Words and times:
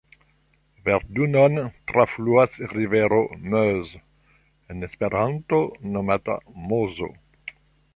Verdun-on 0.83 1.73
trafluas 1.85 2.57
rivero 2.73 3.29
Meuse, 3.37 4.01
en 4.67 4.83
Esperanto 4.89 5.61
nomata 5.83 6.39
Mozo. 6.55 7.13